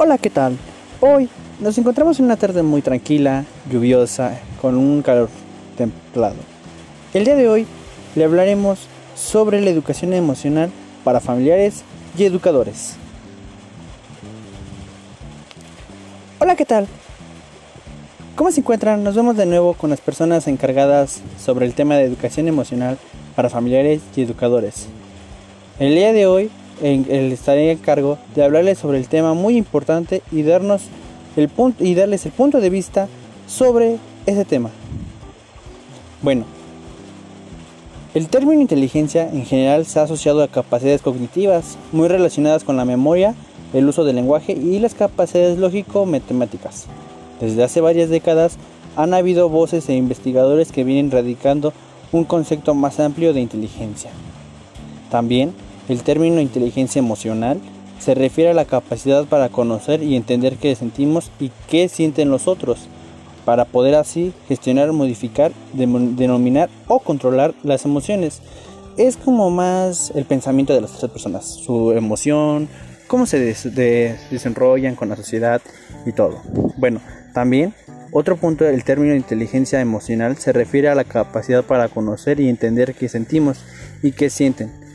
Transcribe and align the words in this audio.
Hola, 0.00 0.16
¿qué 0.16 0.30
tal? 0.30 0.56
Hoy 1.00 1.28
nos 1.58 1.76
encontramos 1.76 2.20
en 2.20 2.26
una 2.26 2.36
tarde 2.36 2.62
muy 2.62 2.82
tranquila, 2.82 3.44
lluviosa, 3.68 4.38
con 4.62 4.76
un 4.76 5.02
calor 5.02 5.28
templado. 5.76 6.36
El 7.12 7.24
día 7.24 7.34
de 7.34 7.48
hoy 7.48 7.66
le 8.14 8.22
hablaremos 8.22 8.78
sobre 9.16 9.60
la 9.60 9.70
educación 9.70 10.12
emocional 10.12 10.70
para 11.02 11.18
familiares 11.18 11.82
y 12.16 12.22
educadores. 12.22 12.94
Hola, 16.38 16.54
¿qué 16.54 16.64
tal? 16.64 16.86
¿Cómo 18.36 18.52
se 18.52 18.60
encuentran? 18.60 19.02
Nos 19.02 19.16
vemos 19.16 19.36
de 19.36 19.46
nuevo 19.46 19.74
con 19.74 19.90
las 19.90 20.00
personas 20.00 20.46
encargadas 20.46 21.22
sobre 21.44 21.66
el 21.66 21.74
tema 21.74 21.96
de 21.96 22.04
educación 22.04 22.46
emocional 22.46 22.98
para 23.34 23.50
familiares 23.50 24.00
y 24.14 24.22
educadores. 24.22 24.86
El 25.80 25.96
día 25.96 26.12
de 26.12 26.28
hoy 26.28 26.52
el, 26.82 27.32
estaré 27.32 27.70
en 27.72 27.78
cargo 27.78 28.18
de 28.34 28.44
hablarles 28.44 28.78
sobre 28.78 28.98
el 28.98 29.08
tema 29.08 29.34
muy 29.34 29.56
importante 29.56 30.22
y 30.32 30.42
darnos 30.42 30.82
el 31.36 31.48
punto 31.48 31.84
y 31.84 31.94
darles 31.94 32.26
el 32.26 32.32
punto 32.32 32.60
de 32.60 32.70
vista 32.70 33.08
sobre 33.46 33.98
ese 34.26 34.44
tema. 34.44 34.70
Bueno, 36.22 36.44
el 38.14 38.28
término 38.28 38.60
inteligencia 38.60 39.28
en 39.28 39.44
general 39.44 39.86
se 39.86 40.00
ha 40.00 40.02
asociado 40.02 40.42
a 40.42 40.48
capacidades 40.48 41.02
cognitivas 41.02 41.78
muy 41.92 42.08
relacionadas 42.08 42.64
con 42.64 42.76
la 42.76 42.84
memoria, 42.84 43.34
el 43.72 43.88
uso 43.88 44.04
del 44.04 44.16
lenguaje 44.16 44.52
y 44.52 44.78
las 44.78 44.94
capacidades 44.94 45.58
lógico-matemáticas. 45.58 46.86
Desde 47.40 47.62
hace 47.62 47.80
varias 47.80 48.08
décadas 48.08 48.56
han 48.96 49.14
habido 49.14 49.48
voces 49.48 49.88
e 49.88 49.94
investigadores 49.94 50.72
que 50.72 50.84
vienen 50.84 51.10
radicando 51.10 51.72
un 52.10 52.24
concepto 52.24 52.74
más 52.74 52.98
amplio 52.98 53.32
de 53.32 53.40
inteligencia. 53.40 54.10
También 55.10 55.52
el 55.88 56.02
término 56.02 56.40
inteligencia 56.40 56.98
emocional 56.98 57.60
se 57.98 58.14
refiere 58.14 58.50
a 58.50 58.54
la 58.54 58.64
capacidad 58.64 59.24
para 59.24 59.48
conocer 59.48 60.02
y 60.02 60.16
entender 60.16 60.56
qué 60.56 60.74
sentimos 60.74 61.30
y 61.40 61.50
qué 61.68 61.88
sienten 61.88 62.30
los 62.30 62.46
otros, 62.46 62.88
para 63.44 63.64
poder 63.64 63.94
así 63.94 64.32
gestionar, 64.46 64.92
modificar, 64.92 65.52
denominar 65.72 66.68
o 66.86 67.00
controlar 67.00 67.54
las 67.62 67.84
emociones. 67.84 68.40
Es 68.96 69.16
como 69.16 69.50
más 69.50 70.12
el 70.14 70.26
pensamiento 70.26 70.74
de 70.74 70.82
las 70.82 70.94
otras 70.96 71.10
personas, 71.10 71.46
su 71.46 71.92
emoción, 71.92 72.68
cómo 73.06 73.26
se 73.26 73.38
desenrollan 73.38 74.96
con 74.96 75.08
la 75.08 75.16
sociedad 75.16 75.62
y 76.04 76.12
todo. 76.12 76.42
Bueno, 76.76 77.00
también 77.32 77.74
otro 78.12 78.36
punto 78.36 78.64
del 78.64 78.84
término 78.84 79.14
inteligencia 79.14 79.80
emocional 79.80 80.36
se 80.36 80.52
refiere 80.52 80.88
a 80.88 80.94
la 80.94 81.04
capacidad 81.04 81.64
para 81.64 81.88
conocer 81.88 82.40
y 82.40 82.48
entender 82.48 82.94
qué 82.94 83.08
sentimos 83.08 83.64
y 84.02 84.12
qué 84.12 84.30
sienten 84.30 84.87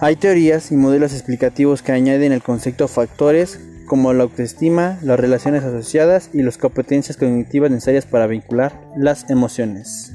hay 0.00 0.16
teorías 0.16 0.72
y 0.72 0.76
modelos 0.76 1.12
explicativos 1.12 1.82
que 1.82 1.92
añaden 1.92 2.32
el 2.32 2.42
concepto 2.42 2.86
factores 2.86 3.58
como 3.86 4.12
la 4.12 4.24
autoestima, 4.24 4.98
las 5.02 5.18
relaciones 5.18 5.62
asociadas 5.62 6.30
y 6.32 6.42
las 6.42 6.58
competencias 6.58 7.16
cognitivas 7.16 7.70
necesarias 7.70 8.04
para 8.04 8.26
vincular 8.26 8.78
las 8.96 9.30
emociones. 9.30 10.12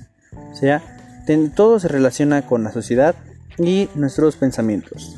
O 0.52 0.56
sea, 0.56 0.84
todo 1.56 1.80
se 1.80 1.88
relaciona 1.88 2.46
con 2.46 2.64
la 2.64 2.72
sociedad 2.72 3.16
y 3.58 3.90
nuestros 3.96 4.36
pensamientos. 4.36 5.16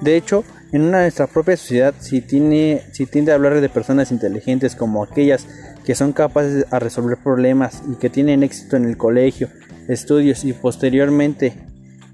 De 0.00 0.16
hecho, 0.16 0.44
en 0.72 0.90
nuestra 0.90 1.26
propia 1.26 1.56
sociedad, 1.56 1.94
si, 2.00 2.20
tiene, 2.20 2.82
si 2.92 3.06
tiende 3.06 3.32
a 3.32 3.36
hablar 3.36 3.60
de 3.60 3.68
personas 3.68 4.10
inteligentes 4.10 4.74
como 4.74 5.04
aquellas 5.04 5.46
que 5.84 5.94
son 5.94 6.12
capaces 6.12 6.68
de 6.68 6.78
resolver 6.78 7.16
problemas 7.16 7.82
y 7.90 7.94
que 7.94 8.10
tienen 8.10 8.42
éxito 8.42 8.76
en 8.76 8.84
el 8.84 8.96
colegio, 8.96 9.48
estudios 9.88 10.44
y 10.44 10.52
posteriormente 10.52 11.54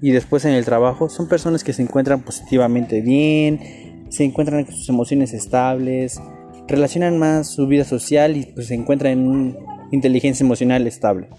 y 0.01 0.11
después 0.11 0.45
en 0.45 0.53
el 0.53 0.65
trabajo 0.65 1.09
son 1.09 1.27
personas 1.27 1.63
que 1.63 1.73
se 1.73 1.83
encuentran 1.83 2.21
positivamente 2.21 3.01
bien, 3.01 4.05
se 4.09 4.23
encuentran 4.23 4.65
con 4.65 4.75
sus 4.75 4.89
emociones 4.89 5.33
estables, 5.33 6.19
relacionan 6.67 7.19
más 7.19 7.47
su 7.47 7.67
vida 7.67 7.83
social 7.83 8.35
y 8.35 8.45
pues 8.45 8.67
se 8.67 8.75
encuentran 8.75 9.13
en 9.13 9.27
una 9.27 9.53
inteligencia 9.91 10.43
emocional 10.43 10.87
estable. 10.87 11.29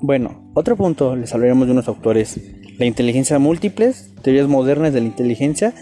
Bueno, 0.00 0.50
otro 0.54 0.76
punto 0.76 1.14
les 1.14 1.34
hablaremos 1.34 1.66
de 1.66 1.72
unos 1.72 1.88
autores, 1.88 2.40
la 2.78 2.86
inteligencia 2.86 3.38
múltiples, 3.38 4.14
teorías 4.22 4.48
modernas 4.48 4.94
de 4.94 5.02
la 5.02 5.06
inteligencia 5.06 5.74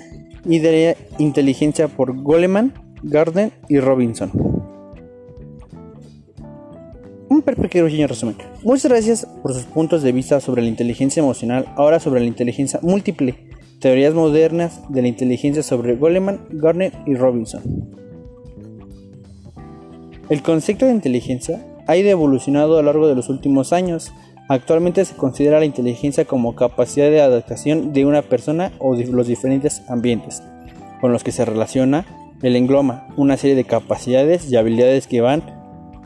y 0.44 0.58
de 0.58 0.96
la 0.96 1.22
inteligencia 1.22 1.86
por 1.86 2.20
Goleman, 2.20 2.72
Gardner 3.04 3.52
y 3.68 3.78
Robinson 3.78 4.47
pequeño 7.42 8.06
resumen. 8.06 8.36
Muchas 8.62 8.90
gracias 8.90 9.26
por 9.42 9.52
sus 9.52 9.64
puntos 9.64 10.02
de 10.02 10.12
vista 10.12 10.40
sobre 10.40 10.62
la 10.62 10.68
inteligencia 10.68 11.20
emocional, 11.20 11.66
ahora 11.76 12.00
sobre 12.00 12.20
la 12.20 12.26
inteligencia 12.26 12.80
múltiple, 12.82 13.48
teorías 13.80 14.14
modernas 14.14 14.80
de 14.88 15.02
la 15.02 15.08
inteligencia 15.08 15.62
sobre 15.62 15.96
Goleman, 15.96 16.40
Garner 16.50 16.92
y 17.06 17.14
Robinson. 17.14 17.62
El 20.28 20.42
concepto 20.42 20.84
de 20.86 20.92
inteligencia 20.92 21.64
ha 21.86 21.96
ido 21.96 22.10
evolucionando 22.10 22.74
a 22.74 22.82
lo 22.82 22.86
largo 22.86 23.08
de 23.08 23.14
los 23.14 23.30
últimos 23.30 23.72
años. 23.72 24.12
Actualmente 24.48 25.04
se 25.04 25.14
considera 25.14 25.58
la 25.58 25.64
inteligencia 25.64 26.26
como 26.26 26.54
capacidad 26.54 27.10
de 27.10 27.22
adaptación 27.22 27.94
de 27.94 28.04
una 28.04 28.22
persona 28.22 28.72
o 28.78 28.94
de 28.94 29.06
los 29.06 29.26
diferentes 29.26 29.82
ambientes 29.88 30.42
con 31.00 31.12
los 31.12 31.24
que 31.24 31.32
se 31.32 31.44
relaciona. 31.44 32.04
El 32.42 32.56
engloma 32.56 33.08
una 33.16 33.36
serie 33.36 33.56
de 33.56 33.64
capacidades 33.64 34.50
y 34.50 34.56
habilidades 34.56 35.06
que 35.06 35.20
van 35.20 35.57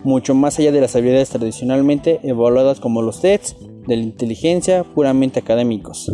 mucho 0.05 0.35
más 0.35 0.59
allá 0.59 0.73
de 0.73 0.81
las 0.81 0.97
habilidades 0.97 1.31
tradicionalmente 1.31 2.21
evaluadas 2.23 2.81
como 2.81 3.03
los 3.03 3.21
tests 3.21 3.57
de 3.87 3.97
la 3.97 4.03
inteligencia 4.03 4.85
puramente 4.85 5.41
académicos. 5.41 6.11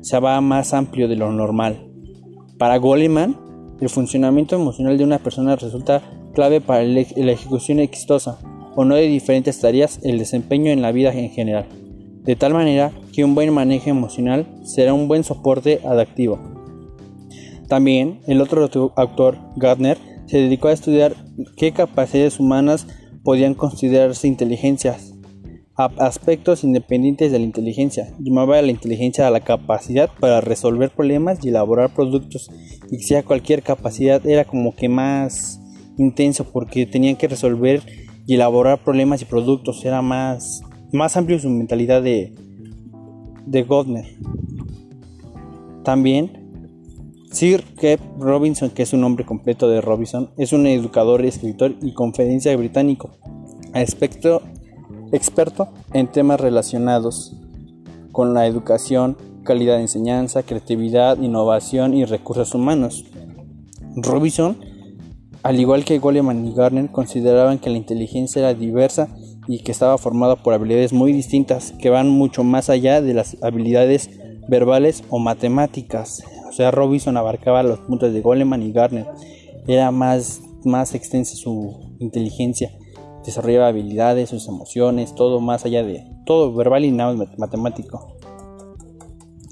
Se 0.00 0.18
va 0.18 0.40
más 0.40 0.74
amplio 0.74 1.08
de 1.08 1.16
lo 1.16 1.32
normal. 1.32 1.90
Para 2.58 2.76
Goleman, 2.78 3.36
el 3.80 3.88
funcionamiento 3.88 4.56
emocional 4.56 4.98
de 4.98 5.04
una 5.04 5.18
persona 5.18 5.56
resulta 5.56 6.02
clave 6.34 6.60
para 6.60 6.82
la 6.84 7.00
ejecución 7.00 7.78
exitosa 7.78 8.38
o 8.76 8.84
no 8.84 8.94
de 8.94 9.08
diferentes 9.08 9.60
tareas 9.60 10.00
el 10.02 10.18
desempeño 10.18 10.70
en 10.70 10.82
la 10.82 10.92
vida 10.92 11.12
en 11.12 11.30
general, 11.30 11.66
de 12.22 12.36
tal 12.36 12.54
manera 12.54 12.92
que 13.12 13.24
un 13.24 13.34
buen 13.34 13.52
manejo 13.52 13.90
emocional 13.90 14.46
será 14.62 14.94
un 14.94 15.08
buen 15.08 15.24
soporte 15.24 15.80
adaptivo. 15.84 16.38
También 17.68 18.20
el 18.26 18.40
otro 18.40 18.68
autor, 18.96 19.38
Gardner, 19.56 19.98
se 20.26 20.38
dedicó 20.38 20.68
a 20.68 20.72
estudiar 20.72 21.14
qué 21.56 21.72
capacidades 21.72 22.38
humanas 22.38 22.86
podían 23.28 23.52
considerarse 23.52 24.26
inteligencias, 24.26 25.12
aspectos 25.76 26.64
independientes 26.64 27.30
de 27.30 27.38
la 27.38 27.44
inteligencia. 27.44 28.14
Llamaba 28.18 28.56
a 28.56 28.62
la 28.62 28.70
inteligencia 28.70 29.26
a 29.26 29.30
la 29.30 29.40
capacidad 29.40 30.08
para 30.18 30.40
resolver 30.40 30.88
problemas 30.88 31.44
y 31.44 31.50
elaborar 31.50 31.92
productos. 31.92 32.50
Y 32.90 33.00
sea 33.00 33.22
cualquier 33.22 33.62
capacidad 33.62 34.26
era 34.26 34.46
como 34.46 34.74
que 34.74 34.88
más 34.88 35.60
intenso 35.98 36.50
porque 36.50 36.86
tenían 36.86 37.16
que 37.16 37.28
resolver 37.28 37.82
y 38.26 38.36
elaborar 38.36 38.82
problemas 38.82 39.20
y 39.20 39.26
productos. 39.26 39.84
Era 39.84 40.00
más, 40.00 40.62
más 40.90 41.14
amplio 41.18 41.38
su 41.38 41.50
mentalidad 41.50 42.00
de, 42.00 42.32
de 43.44 43.62
Godner. 43.62 44.06
También 45.84 46.37
Sir 47.30 47.62
Kev 47.78 48.00
Robinson, 48.18 48.70
que 48.70 48.82
es 48.82 48.92
un 48.92 49.02
nombre 49.02 49.24
completo 49.24 49.68
de 49.68 49.80
Robinson, 49.80 50.30
es 50.38 50.52
un 50.52 50.66
educador, 50.66 51.24
escritor 51.24 51.74
y 51.82 51.92
conferencia 51.92 52.56
británico, 52.56 53.10
experto, 53.74 54.42
experto 55.12 55.68
en 55.92 56.08
temas 56.08 56.40
relacionados 56.40 57.36
con 58.12 58.32
la 58.32 58.46
educación, 58.46 59.16
calidad 59.44 59.76
de 59.76 59.82
enseñanza, 59.82 60.42
creatividad, 60.42 61.18
innovación 61.18 61.94
y 61.94 62.04
recursos 62.04 62.54
humanos. 62.54 63.04
Robinson, 63.94 64.58
al 65.42 65.60
igual 65.60 65.84
que 65.84 65.98
Goleman 65.98 66.46
y 66.46 66.54
Garner, 66.54 66.90
consideraban 66.90 67.58
que 67.58 67.70
la 67.70 67.76
inteligencia 67.76 68.40
era 68.40 68.54
diversa 68.54 69.08
y 69.46 69.60
que 69.60 69.72
estaba 69.72 69.98
formada 69.98 70.36
por 70.36 70.54
habilidades 70.54 70.92
muy 70.92 71.12
distintas 71.12 71.72
que 71.72 71.90
van 71.90 72.08
mucho 72.08 72.42
más 72.42 72.70
allá 72.70 73.00
de 73.00 73.14
las 73.14 73.36
habilidades 73.42 74.10
verbales 74.48 75.04
o 75.10 75.18
matemáticas. 75.18 76.22
Sea, 76.58 76.72
Robinson 76.72 77.16
abarcaba 77.16 77.62
los 77.62 77.78
puntos 77.78 78.12
de 78.12 78.20
Goleman 78.20 78.64
y 78.64 78.72
Garner. 78.72 79.06
Era 79.68 79.92
más, 79.92 80.42
más 80.64 80.92
extensa 80.92 81.36
su 81.36 81.94
inteligencia. 82.00 82.76
Desarrollaba 83.24 83.68
habilidades, 83.68 84.30
sus 84.30 84.48
emociones, 84.48 85.14
todo 85.14 85.38
más 85.38 85.64
allá 85.64 85.84
de 85.84 86.04
todo 86.26 86.52
verbal 86.52 86.84
y 86.84 86.90
nada 86.90 87.14
matemático. 87.36 88.16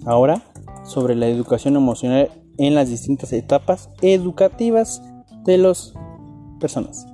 Ahora, 0.05 0.43
sobre 0.82 1.14
la 1.14 1.29
educación 1.29 1.76
emocional 1.76 2.29
en 2.58 2.75
las 2.75 2.91
distintas 2.91 3.32
etapas 3.32 3.88
educativas 4.03 5.00
de 5.44 5.58
las 5.58 5.94
personas. 6.58 7.06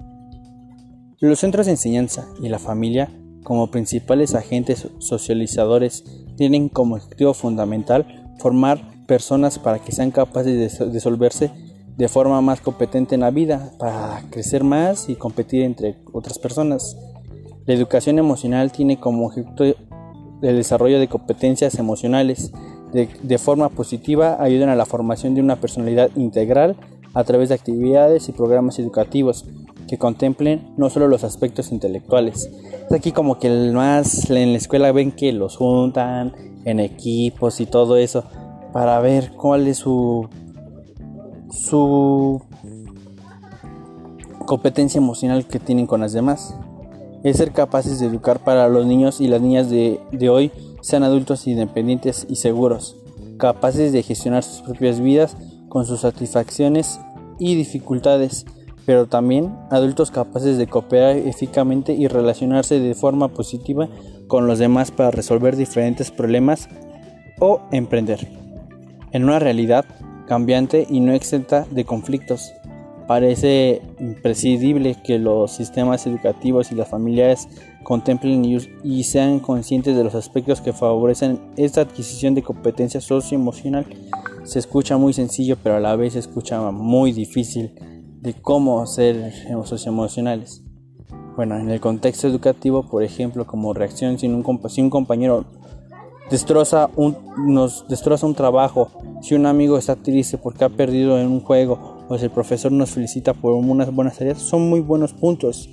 Los 1.21 1.41
centros 1.41 1.67
de 1.67 1.73
enseñanza 1.73 2.27
y 2.43 2.49
la 2.49 2.59
familia, 2.59 3.12
como 3.44 3.71
principales 3.71 4.35
agentes 4.35 4.89
socializadores, 5.00 6.03
tienen 6.39 6.71
como 6.71 6.94
objetivo 6.94 7.35
fundamental 7.35 8.33
formar 8.39 8.92
personas 9.12 9.59
para 9.59 9.79
que 9.79 9.93
sean 9.93 10.11
capaces 10.11 10.79
de 10.79 10.91
resolverse 10.91 11.50
de 11.99 12.09
forma 12.09 12.41
más 12.41 12.62
competente 12.62 13.14
en 13.14 13.20
la 13.20 13.31
vida, 13.31 13.70
para 13.79 14.23
crecer 14.31 14.64
más 14.64 15.11
y 15.11 15.17
competir 15.17 15.64
entre 15.64 15.99
otras 16.14 16.38
personas. 16.38 16.97
La 17.67 17.75
educación 17.75 18.19
emocional 18.19 18.73
tiene 18.73 18.99
como 18.99 19.26
objeto 19.26 19.64
el 19.64 19.76
desarrollo 20.41 20.99
de 20.99 21.09
competencias 21.09 21.79
emocionales. 21.79 22.53
De, 22.94 23.11
de 23.23 23.37
forma 23.37 23.69
positiva 23.69 24.43
ayudan 24.43 24.70
a 24.70 24.76
la 24.76 24.87
formación 24.87 25.35
de 25.35 25.43
una 25.43 25.56
personalidad 25.56 26.08
integral 26.17 26.76
a 27.12 27.23
través 27.25 27.50
de 27.50 27.56
actividades 27.56 28.31
y 28.31 28.32
programas 28.32 28.79
educativos 28.79 29.44
que 29.88 29.99
contemplen 29.99 30.73
no 30.79 30.88
solo 30.88 31.06
los 31.06 31.23
aspectos 31.23 31.70
intelectuales. 31.70 32.49
Es 32.87 32.93
aquí 32.93 33.12
como 33.12 33.38
que 33.38 33.49
el 33.49 33.75
más 33.75 34.31
en 34.31 34.53
la 34.53 34.58
escuela 34.58 34.91
ven 34.91 35.12
que 35.12 35.32
los 35.32 35.58
juntan 35.58 36.32
en 36.65 36.81
equipos 36.81 37.61
y 37.61 37.67
todo 37.67 37.99
eso 37.99 38.25
para 38.72 38.98
ver 39.00 39.32
cuál 39.32 39.66
es 39.66 39.78
su 39.78 40.28
competencia 44.52 44.98
emocional 44.98 45.46
que 45.46 45.58
tienen 45.58 45.86
con 45.86 46.00
las 46.00 46.12
demás. 46.12 46.54
Es 47.24 47.36
ser 47.36 47.52
capaces 47.52 48.00
de 48.00 48.06
educar 48.06 48.40
para 48.40 48.69
los 48.69 48.84
niños 48.84 49.20
y 49.20 49.28
las 49.28 49.40
niñas 49.40 49.70
de, 49.70 50.00
de 50.10 50.28
hoy 50.28 50.52
sean 50.80 51.04
adultos 51.04 51.46
independientes 51.46 52.26
y 52.28 52.36
seguros, 52.36 52.96
capaces 53.38 53.92
de 53.92 54.02
gestionar 54.02 54.42
sus 54.42 54.62
propias 54.62 55.00
vidas 55.00 55.36
con 55.69 55.86
sus 55.86 56.00
satisfacciones 56.00 57.00
y 57.38 57.54
dificultades, 57.54 58.44
pero 58.84 59.06
también 59.06 59.54
adultos 59.70 60.10
capaces 60.10 60.58
de 60.58 60.66
cooperar 60.66 61.16
eficazmente 61.16 61.94
y 61.94 62.08
relacionarse 62.08 62.80
de 62.80 62.94
forma 62.94 63.28
positiva 63.28 63.88
con 64.26 64.46
los 64.46 64.58
demás 64.58 64.90
para 64.90 65.12
resolver 65.12 65.56
diferentes 65.56 66.10
problemas 66.10 66.69
o 67.38 67.60
emprender. 67.70 68.42
En 69.12 69.25
una 69.25 69.38
realidad 69.38 69.85
cambiante 70.26 70.87
y 70.88 71.00
no 71.00 71.12
exenta 71.12 71.67
de 71.70 71.85
conflictos, 71.85 72.53
parece 73.06 73.82
imprescindible 74.00 74.97
que 75.05 75.19
los 75.19 75.53
sistemas 75.53 76.06
educativos 76.06 76.73
y 76.73 76.75
las 76.75 76.88
familias 76.88 77.47
contemplen 77.82 78.43
y, 78.82 79.05
sean 79.05 79.41
conscientes 79.41 79.94
de 79.97 80.05
los 80.05 80.14
aspectos 80.14 80.62
que 80.62 80.73
favorecen 80.73 81.38
esta 81.56 81.82
adquisición 81.82 82.35
de 82.35 82.43
competencia 82.43 83.03
socioemocional. 83.03 83.85
Se 84.44 84.59
escucha 84.59 84.97
muy 84.97 85.12
sencillo, 85.12 85.58
pero 85.62 85.76
a 85.76 85.81
la 85.81 85.94
vez 85.94 86.15
se 86.15 86.20
escucha 86.20 86.58
muy 86.70 87.12
difícil 87.12 87.75
de 88.23 88.32
cómo 88.32 88.87
ser 88.87 89.32
socioemocionales. 89.65 90.62
Bueno, 91.37 91.58
en 91.58 91.70
el 91.70 91.81
contexto 91.81 92.29
educativo, 92.29 92.88
por 92.88 93.03
ejemplo, 93.03 93.47
como 93.47 93.75
reacción 93.75 94.19
si 94.19 94.26
un, 94.26 94.44
un 94.44 94.91
compañero 94.91 95.44
destroza 96.32 96.88
un, 96.96 97.14
nos 97.46 97.87
destroza 97.88 98.26
un 98.26 98.34
trabajo, 98.34 98.88
si 99.20 99.34
un 99.34 99.44
amigo 99.44 99.76
está 99.76 99.96
triste 99.96 100.38
porque 100.38 100.64
ha 100.64 100.70
perdido 100.70 101.19
en 101.19 101.29
un 101.29 101.40
juego 101.40 101.99
o 102.08 102.17
si 102.17 102.25
el 102.25 102.31
profesor 102.31 102.73
nos 102.73 102.90
felicita 102.90 103.34
por 103.34 103.52
unas 103.52 103.94
buenas 103.94 104.17
tareas, 104.17 104.38
son 104.38 104.69
muy 104.69 104.81
buenos 104.81 105.12
puntos. 105.12 105.69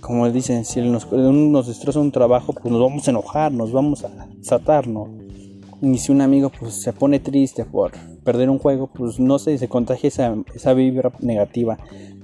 Como 0.00 0.30
dicen, 0.30 0.64
si 0.64 0.80
nos, 0.80 1.12
nos 1.12 1.66
destroza 1.66 2.00
un 2.00 2.10
trabajo, 2.10 2.54
pues 2.54 2.72
nos 2.72 2.80
vamos 2.80 3.06
a 3.06 3.10
enojar, 3.10 3.52
nos 3.52 3.70
vamos 3.70 4.04
a 4.04 4.28
satarnos. 4.40 5.10
Y 5.82 5.98
si 5.98 6.10
un 6.10 6.22
amigo 6.22 6.50
pues 6.58 6.74
se 6.74 6.92
pone 6.92 7.20
triste 7.20 7.66
por 7.66 7.92
perder 8.24 8.48
un 8.48 8.58
juego, 8.58 8.86
pues 8.86 9.20
no 9.20 9.38
sé, 9.38 9.58
se 9.58 9.68
contagia 9.68 10.08
esa, 10.08 10.34
esa 10.54 10.72
vibra 10.72 11.12
negativa 11.20 11.78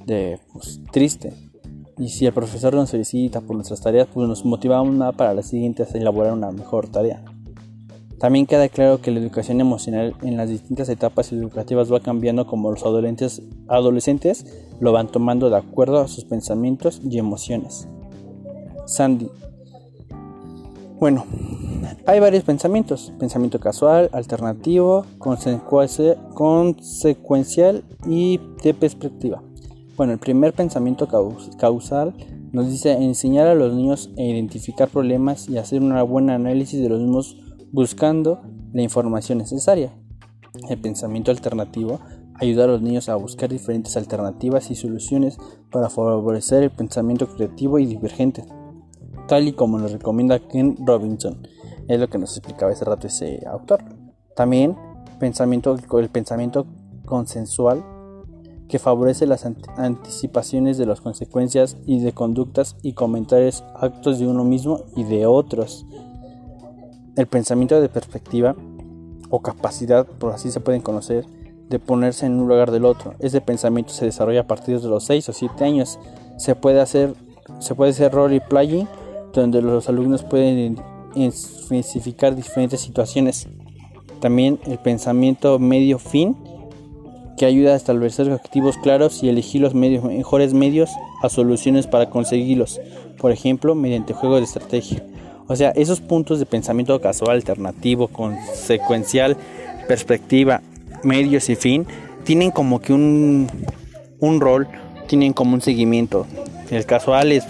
de 0.07 0.41
pues, 0.53 0.81
triste. 0.91 1.35
Y 1.99 2.09
si 2.09 2.25
el 2.25 2.33
profesor 2.33 2.75
nos 2.75 2.91
felicita 2.91 3.43
por 3.43 3.57
nuestras 3.57 3.83
tareas, 3.83 4.09
pues 4.13 4.27
nos 4.27 4.45
motivamos 4.45 4.95
nada 4.95 5.13
para 5.13 5.35
la 5.35 5.43
siguiente 5.43 5.83
a 5.83 5.99
elaborar 5.99 6.33
una 6.33 6.51
mejor 6.51 6.89
tarea. 6.89 7.23
También 8.25 8.47
queda 8.47 8.71
claro 8.71 9.03
que 9.03 9.11
la 9.11 9.21
educación 9.21 9.61
emocional 9.61 10.17
en 10.23 10.39
las 10.39 10.49
distintas 10.49 10.89
etapas 10.89 11.31
educativas 11.31 11.93
va 11.93 12.01
cambiando 12.01 12.47
como 12.47 12.71
los 12.71 12.83
adolescentes, 12.83 13.43
adolescentes 13.69 14.47
lo 14.81 14.93
van 14.93 15.09
tomando 15.09 15.51
de 15.51 15.59
acuerdo 15.59 16.01
a 16.01 16.09
sus 16.09 16.25
pensamientos 16.25 17.03
y 17.05 17.19
emociones. 17.19 17.87
Sandy. 18.87 19.29
Bueno, 20.99 21.27
hay 22.07 22.19
varios 22.19 22.45
pensamientos. 22.45 23.13
Pensamiento 23.19 23.61
casual, 23.61 24.09
alternativo, 24.15 25.05
consecuencial 25.19 27.85
y 28.07 28.41
de 28.63 28.73
perspectiva. 28.73 29.43
Bueno, 29.99 30.15
el 30.15 30.19
primer 30.19 30.55
pensamiento 30.55 31.07
causal 31.59 32.15
nos 32.53 32.71
dice 32.71 32.93
enseñar 32.93 33.49
a 33.49 33.55
los 33.55 33.75
niños 33.75 34.09
a 34.17 34.23
identificar 34.23 34.89
problemas 34.89 35.47
y 35.47 35.59
hacer 35.59 35.83
un 35.83 35.93
buen 36.09 36.31
análisis 36.31 36.81
de 36.81 36.89
los 36.89 37.01
mismos 37.01 37.44
buscando 37.75 38.41
la 38.73 38.83
información 38.83 39.39
necesaria. 39.39 39.93
El 40.69 40.79
pensamiento 40.79 41.33
alternativo 41.33 41.99
ayuda 42.35 42.65
a 42.65 42.69
los 42.69 42.81
niños 42.81 43.09
a 43.09 43.17
buscar 43.17 43.51
diferentes 43.51 43.97
alternativas 43.97 44.71
y 44.71 44.77
soluciones 44.77 45.39
para 45.73 45.91
favorecer 45.91 46.63
el 46.63 46.71
pensamiento 46.71 47.27
creativo 47.27 47.81
y 47.81 47.87
divergente, 47.87 48.45
tal 49.27 49.49
y 49.49 49.55
como 49.55 49.81
nos 49.81 49.91
recomienda 49.91 50.39
Ken 50.39 50.77
Robinson. 50.87 51.49
Es 51.89 51.99
lo 51.99 52.09
que 52.09 52.19
nos 52.19 52.37
explicaba 52.37 52.71
hace 52.71 52.85
rato 52.85 53.09
ese 53.09 53.43
autor. 53.45 53.83
También 54.37 54.77
pensamiento, 55.19 55.77
el 55.99 56.09
pensamiento 56.11 56.67
consensual 57.05 57.85
que 58.69 58.79
favorece 58.79 59.27
las 59.27 59.47
anticipaciones 59.77 60.79
de 60.79 60.87
las 60.87 61.01
consecuencias 61.01 61.77
y 61.87 61.99
de 61.99 62.13
conductas 62.13 62.77
y 62.83 62.93
comentarios, 62.93 63.65
actos 63.75 64.21
de 64.21 64.29
uno 64.29 64.45
mismo 64.45 64.85
y 64.95 65.03
de 65.03 65.27
otros. 65.27 65.85
El 67.17 67.27
pensamiento 67.29 67.81
de 67.81 67.89
perspectiva 67.89 68.57
o 69.31 69.41
capacidad, 69.41 70.05
por 70.05 70.33
así 70.33 70.51
se 70.51 70.59
pueden 70.59 70.81
conocer, 70.81 71.25
de 71.69 71.79
ponerse 71.79 72.27
en 72.27 72.41
un 72.41 72.49
lugar 72.49 72.73
del 72.73 72.85
otro. 72.85 73.15
Ese 73.21 73.41
pensamiento 73.41 73.93
se 73.93 74.05
desarrolla 74.05 74.41
a 74.41 74.47
partir 74.47 74.81
de 74.81 74.89
los 74.89 75.05
6 75.05 75.29
o 75.29 75.33
7 75.33 75.65
años. 75.65 75.99
Se 76.39 76.57
puede 76.57 76.81
hacer, 76.81 77.15
se 77.61 77.75
puede 77.77 77.93
hacer 77.93 78.13
role 78.13 78.41
playing, 78.41 78.89
donde 79.33 79.63
los 79.63 79.89
alumnos 79.89 80.25
pueden 80.25 80.77
especificar 81.15 82.35
diferentes 82.35 82.81
situaciones. 82.81 83.47
También 84.21 84.59
el 84.67 84.79
pensamiento 84.79 85.61
medio 85.61 86.01
fin, 86.01 86.37
que 87.37 87.47
ayuda 87.47 87.75
a 87.75 87.77
establecer 87.77 88.31
objetivos 88.31 88.77
claros 88.79 89.23
y 89.23 89.29
elegir 89.29 89.61
los 89.61 89.75
mejores 89.75 90.55
medios 90.55 90.91
a 91.23 91.29
soluciones 91.29 91.87
para 91.87 92.11
conseguirlos, 92.11 92.81
por 93.19 93.31
ejemplo, 93.33 93.75
mediante 93.75 94.15
juegos 94.15 94.41
de 94.41 94.45
estrategia. 94.45 95.05
O 95.47 95.57
sea, 95.57 95.71
esos 95.71 96.01
puntos 96.01 96.39
de 96.39 96.47
pensamiento 96.47 97.01
casual, 97.01 97.37
alternativo, 97.37 98.09
consecuencial, 98.09 99.37
perspectiva, 99.87 100.63
medios 101.03 101.49
y 101.51 101.57
fin, 101.57 101.87
tienen 102.25 102.51
como 102.51 102.81
que 102.81 102.93
un, 102.93 103.49
un 104.21 104.41
rol, 104.41 104.67
tienen 105.07 105.33
como 105.33 105.55
un 105.55 105.61
seguimiento. 105.61 106.27
El 106.71 106.87
casual 106.87 107.33
es 107.33 107.45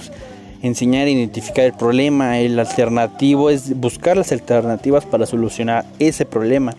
enseñar 0.63 1.07
a 1.07 1.11
identificar 1.11 1.67
el 1.67 1.75
problema, 1.75 2.41
el 2.41 2.59
alternativo 2.59 3.51
es 3.51 3.79
buscar 3.79 4.17
las 4.17 4.33
alternativas 4.33 5.05
para 5.05 5.27
solucionar 5.27 5.85
ese 5.99 6.25
problema. 6.25 6.75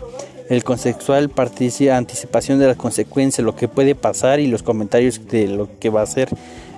El 0.50 0.64
conceptual 0.64 1.30
participa 1.30 1.98
anticipación 1.98 2.60
de 2.60 2.68
las 2.68 2.78
consecuencias, 2.78 3.44
lo 3.44 3.56
que 3.56 3.68
puede 3.68 3.96
pasar 3.96 4.40
y 4.40 4.48
los 4.48 4.64
comentarios 4.64 5.28
de 5.28 5.48
lo 5.48 5.70
que 5.80 5.90
va 5.90 6.02
a 6.02 6.06
ser. 6.06 6.30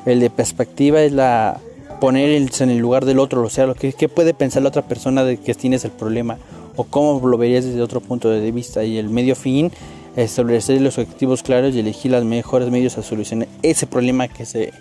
El 0.06 0.20
de 0.20 0.30
perspectiva 0.30 1.02
es 1.02 1.12
la 1.12 1.60
ponerse 2.00 2.64
en 2.64 2.70
el 2.70 2.78
lugar 2.78 3.06
del 3.06 3.20
otro, 3.20 3.44
o 3.44 3.50
sea, 3.50 3.66
lo 3.66 3.76
que 3.76 4.10
puede 4.10 4.34
pensar 4.34 4.64
la 4.64 4.70
otra 4.70 4.84
persona 4.84 5.24
de 5.24 5.38
que 5.38 5.54
tienes 5.54 5.86
el 5.86 5.92
problema 5.92 6.38
o 6.76 6.84
cómo 6.84 7.28
lo 7.28 7.38
verías 7.38 7.66
desde 7.66 7.82
otro 7.82 8.02
punto 8.02 8.30
de 8.30 8.52
vista 8.52 8.84
y 8.84 8.98
el 8.98 9.10
medio 9.10 9.36
fin 9.36 9.72
establecer 10.16 10.82
los 10.82 10.98
objetivos 10.98 11.44
claros 11.44 11.76
y 11.76 11.80
elegir 11.80 12.12
los 12.12 12.24
mejores 12.24 12.70
medios 12.70 12.98
a 12.98 13.04
solucionar 13.04 13.48
ese 13.62 13.86
problema 13.86 14.28
que 14.28 14.46
se 14.46 14.74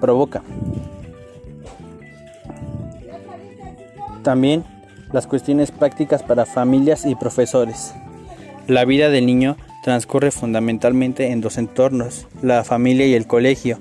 provoca. 0.00 0.42
También 4.22 4.64
las 5.12 5.26
cuestiones 5.26 5.70
prácticas 5.70 6.22
para 6.22 6.46
familias 6.46 7.04
y 7.06 7.14
profesores. 7.14 7.94
La 8.66 8.84
vida 8.84 9.10
del 9.10 9.26
niño 9.26 9.56
transcurre 9.82 10.30
fundamentalmente 10.30 11.30
en 11.30 11.40
dos 11.40 11.56
entornos, 11.58 12.26
la 12.42 12.64
familia 12.64 13.06
y 13.06 13.14
el 13.14 13.26
colegio, 13.26 13.78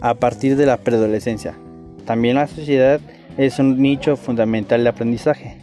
a 0.00 0.14
partir 0.14 0.56
de 0.56 0.66
la 0.66 0.76
preadolescencia. 0.76 1.56
También 2.08 2.36
la 2.36 2.46
sociedad 2.46 3.02
es 3.36 3.58
un 3.58 3.82
nicho 3.82 4.16
fundamental 4.16 4.82
de 4.82 4.88
aprendizaje. 4.88 5.58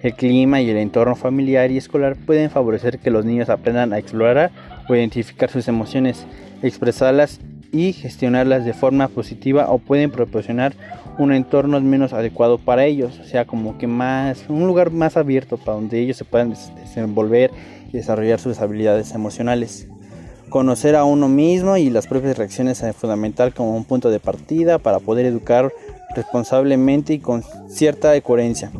El 0.00 0.14
clima 0.14 0.60
y 0.60 0.70
el 0.70 0.76
entorno 0.76 1.16
familiar 1.16 1.72
y 1.72 1.76
escolar 1.76 2.14
pueden 2.14 2.50
favorecer 2.50 3.00
que 3.00 3.10
los 3.10 3.24
niños 3.24 3.48
aprendan 3.48 3.92
a 3.92 3.98
explorar 3.98 4.52
o 4.88 4.94
identificar 4.94 5.50
sus 5.50 5.66
emociones, 5.66 6.24
expresarlas 6.62 7.40
y 7.72 7.94
gestionarlas 7.94 8.64
de 8.64 8.74
forma 8.74 9.08
positiva 9.08 9.72
o 9.72 9.78
pueden 9.78 10.12
proporcionar 10.12 10.72
un 11.18 11.32
entorno 11.32 11.80
menos 11.80 12.12
adecuado 12.12 12.58
para 12.58 12.84
ellos, 12.84 13.18
o 13.18 13.24
sea, 13.24 13.44
como 13.44 13.76
que 13.76 13.88
más 13.88 14.44
un 14.48 14.68
lugar 14.68 14.92
más 14.92 15.16
abierto 15.16 15.56
para 15.56 15.78
donde 15.78 15.98
ellos 15.98 16.16
se 16.16 16.24
puedan 16.24 16.54
desenvolver 16.80 17.50
y 17.88 17.96
desarrollar 17.96 18.38
sus 18.38 18.60
habilidades 18.60 19.16
emocionales. 19.16 19.88
Conocer 20.50 20.96
a 20.96 21.04
uno 21.04 21.28
mismo 21.28 21.76
y 21.76 21.90
las 21.90 22.06
propias 22.06 22.38
reacciones 22.38 22.82
es 22.82 22.96
fundamental 22.96 23.52
como 23.52 23.76
un 23.76 23.84
punto 23.84 24.08
de 24.08 24.18
partida 24.18 24.78
para 24.78 24.98
poder 24.98 25.26
educar 25.26 25.72
responsablemente 26.14 27.12
y 27.12 27.18
con 27.18 27.44
cierta 27.68 28.18
coherencia. 28.22 28.70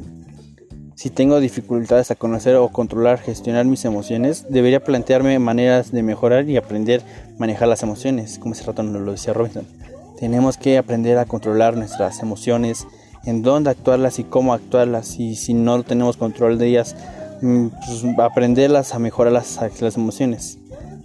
Si 0.95 1.11
tengo 1.11 1.39
dificultades 1.41 2.11
a 2.11 2.17
conocer 2.17 2.57
o 2.57 2.71
controlar, 2.71 3.21
gestionar 3.21 3.67
mis 3.67 3.85
emociones, 3.85 4.47
debería 4.49 4.83
plantearme 4.83 5.39
maneras 5.39 5.93
de 5.93 6.03
mejorar 6.03 6.49
y 6.49 6.57
aprender 6.57 7.03
a 7.03 7.39
manejar 7.39 7.69
las 7.69 7.83
emociones, 7.83 8.39
como 8.39 8.55
ese 8.55 8.65
rato 8.65 8.83
nos 8.83 9.03
lo 9.03 9.13
decía 9.13 9.35
Robinson. 9.35 9.67
Tenemos 10.19 10.57
que 10.57 10.79
aprender 10.79 11.19
a 11.19 11.27
controlar 11.27 11.77
nuestras 11.77 12.21
emociones, 12.21 12.87
en 13.25 13.43
dónde 13.43 13.71
actuarlas 13.71 14.19
y 14.19 14.25
cómo 14.25 14.55
actuarlas, 14.55 15.21
y 15.21 15.37
si 15.37 15.55
no 15.55 15.83
tenemos 15.85 16.17
control 16.17 16.59
de 16.59 16.67
ellas, 16.67 16.97
mm, 17.43 17.69
pues, 17.69 18.05
aprenderlas 18.19 18.95
a 18.95 18.99
mejorar 18.99 19.33
las, 19.33 19.61
las 19.81 19.97
emociones. 19.97 20.58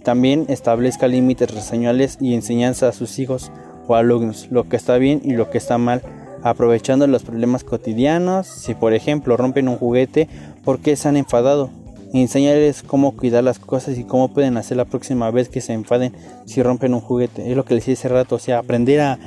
También 0.04 0.44
establezca 0.48 1.08
límites 1.08 1.52
reseñales 1.52 2.18
y 2.20 2.34
enseñanza 2.34 2.88
a 2.88 2.92
sus 2.92 3.18
hijos 3.18 3.50
o 3.88 3.96
alumnos, 3.96 4.48
lo 4.50 4.68
que 4.68 4.76
está 4.76 4.98
bien 4.98 5.20
y 5.24 5.32
lo 5.32 5.50
que 5.50 5.58
está 5.58 5.78
mal, 5.78 6.02
aprovechando 6.42 7.06
los 7.06 7.24
problemas 7.24 7.64
cotidianos. 7.64 8.46
Si 8.46 8.74
por 8.74 8.94
ejemplo 8.94 9.36
rompen 9.36 9.68
un 9.68 9.76
juguete, 9.76 10.28
¿por 10.64 10.78
qué 10.78 10.94
se 10.94 11.08
han 11.08 11.16
enfadado? 11.16 11.70
enseñarles 12.20 12.82
cómo 12.82 13.16
cuidar 13.16 13.42
las 13.42 13.58
cosas 13.58 13.98
y 13.98 14.04
cómo 14.04 14.28
pueden 14.28 14.56
hacer 14.56 14.76
la 14.76 14.84
próxima 14.84 15.30
vez 15.32 15.48
que 15.48 15.60
se 15.60 15.72
enfaden 15.72 16.12
si 16.44 16.62
rompen 16.62 16.94
un 16.94 17.00
juguete. 17.00 17.50
Es 17.50 17.56
lo 17.56 17.64
que 17.64 17.74
les 17.74 17.84
decía 17.86 17.94
hace 17.94 18.08
rato, 18.08 18.36
o 18.36 18.38
sea, 18.38 18.58
aprender 18.58 19.00
a, 19.00 19.18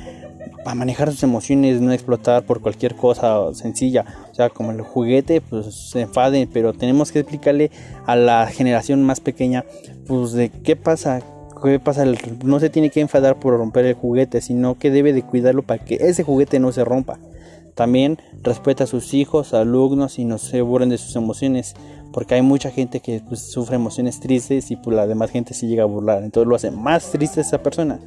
a 0.68 0.74
manejar 0.74 1.10
sus 1.10 1.22
emociones, 1.22 1.80
no 1.80 1.92
explotar 1.92 2.42
por 2.42 2.60
cualquier 2.60 2.94
cosa 2.94 3.54
sencilla. 3.54 4.04
O 4.30 4.34
sea, 4.34 4.50
como 4.50 4.70
el 4.70 4.82
juguete, 4.82 5.40
pues 5.40 5.74
se 5.90 6.02
enfaden, 6.02 6.48
pero 6.52 6.74
tenemos 6.74 7.10
que 7.10 7.20
explicarle 7.20 7.70
a 8.06 8.16
la 8.16 8.46
generación 8.46 9.02
más 9.02 9.20
pequeña, 9.20 9.64
pues 10.06 10.32
de 10.32 10.50
qué 10.50 10.76
pasa, 10.76 11.22
qué 11.62 11.80
pasa, 11.80 12.04
no 12.44 12.60
se 12.60 12.68
tiene 12.68 12.90
que 12.90 13.00
enfadar 13.00 13.40
por 13.40 13.56
romper 13.56 13.86
el 13.86 13.94
juguete, 13.94 14.42
sino 14.42 14.78
que 14.78 14.90
debe 14.90 15.14
de 15.14 15.22
cuidarlo 15.22 15.62
para 15.62 15.82
que 15.82 15.94
ese 15.94 16.22
juguete 16.22 16.60
no 16.60 16.70
se 16.70 16.84
rompa. 16.84 17.18
También 17.74 18.18
respeta 18.42 18.84
a 18.84 18.88
sus 18.88 19.14
hijos, 19.14 19.54
alumnos 19.54 20.18
y 20.18 20.24
no 20.24 20.36
se 20.36 20.60
burlen 20.60 20.90
de 20.90 20.98
sus 20.98 21.16
emociones, 21.16 21.74
porque 22.12 22.34
hay 22.34 22.42
mucha 22.42 22.70
gente 22.70 23.00
que 23.00 23.22
pues, 23.26 23.40
sufre 23.40 23.76
emociones 23.76 24.20
tristes 24.20 24.70
y 24.70 24.76
pues 24.76 24.94
la 24.94 25.06
demás 25.06 25.30
gente 25.30 25.54
se 25.54 25.66
llega 25.66 25.84
a 25.84 25.86
burlar, 25.86 26.24
entonces 26.24 26.48
lo 26.48 26.56
hace 26.56 26.70
más 26.70 27.10
triste 27.10 27.40
esa 27.40 27.62
persona. 27.62 28.00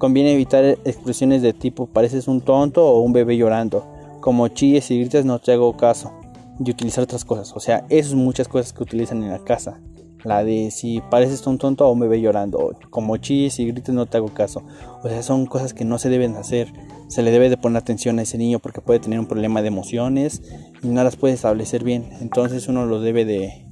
Conviene 0.00 0.32
evitar 0.32 0.64
expresiones 0.64 1.42
de 1.42 1.52
tipo 1.52 1.84
pareces 1.84 2.26
un 2.26 2.40
tonto 2.40 2.88
o 2.88 3.00
un 3.00 3.12
bebé 3.12 3.36
llorando, 3.36 3.84
como 4.20 4.48
chilles 4.48 4.90
y 4.90 4.98
gritas 4.98 5.26
no 5.26 5.40
te 5.40 5.52
hago 5.52 5.76
caso, 5.76 6.10
y 6.58 6.70
utilizar 6.70 7.04
otras 7.04 7.26
cosas, 7.26 7.52
o 7.54 7.60
sea, 7.60 7.84
esas 7.90 8.14
muchas 8.14 8.48
cosas 8.48 8.72
que 8.72 8.82
utilizan 8.82 9.22
en 9.22 9.28
la 9.28 9.40
casa. 9.40 9.78
La 10.24 10.42
de 10.42 10.70
si 10.70 11.02
pareces 11.10 11.46
un 11.46 11.58
tonto 11.58 11.86
o 11.86 11.92
un 11.92 12.00
bebé 12.00 12.18
llorando, 12.18 12.74
como 12.88 13.18
chilles 13.18 13.60
y 13.60 13.66
gritas 13.66 13.94
no 13.94 14.06
te 14.06 14.16
hago 14.16 14.28
caso. 14.28 14.62
O 15.02 15.08
sea, 15.10 15.22
son 15.22 15.44
cosas 15.44 15.74
que 15.74 15.84
no 15.84 15.98
se 15.98 16.08
deben 16.08 16.34
hacer. 16.36 16.72
Se 17.08 17.22
le 17.22 17.30
debe 17.30 17.50
de 17.50 17.58
poner 17.58 17.76
atención 17.76 18.18
a 18.18 18.22
ese 18.22 18.38
niño 18.38 18.58
porque 18.58 18.80
puede 18.80 19.00
tener 19.00 19.20
un 19.20 19.26
problema 19.26 19.60
de 19.60 19.68
emociones 19.68 20.40
y 20.82 20.88
no 20.88 21.04
las 21.04 21.16
puede 21.16 21.34
establecer 21.34 21.84
bien. 21.84 22.08
Entonces 22.22 22.68
uno 22.68 22.86
lo 22.86 23.00
debe 23.00 23.26
de, 23.26 23.66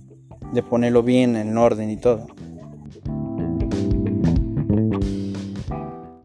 de 0.53 0.63
ponerlo 0.63 1.03
bien 1.03 1.37
en 1.37 1.57
orden 1.57 1.89
y 1.89 1.97
todo. 1.97 2.27